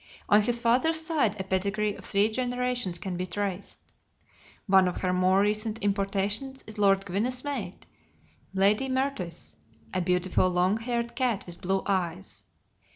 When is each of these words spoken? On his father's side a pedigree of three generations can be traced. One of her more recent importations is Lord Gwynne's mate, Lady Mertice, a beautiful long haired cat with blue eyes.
On 0.29 0.41
his 0.41 0.57
father's 0.59 0.99
side 0.99 1.39
a 1.39 1.43
pedigree 1.43 1.93
of 1.93 2.03
three 2.03 2.27
generations 2.31 2.97
can 2.97 3.17
be 3.17 3.27
traced. 3.27 3.79
One 4.65 4.87
of 4.87 5.01
her 5.01 5.13
more 5.13 5.41
recent 5.41 5.77
importations 5.83 6.63
is 6.65 6.79
Lord 6.79 7.05
Gwynne's 7.05 7.43
mate, 7.43 7.85
Lady 8.51 8.89
Mertice, 8.89 9.55
a 9.93 10.01
beautiful 10.01 10.49
long 10.49 10.77
haired 10.77 11.15
cat 11.15 11.45
with 11.45 11.61
blue 11.61 11.83
eyes. 11.85 12.43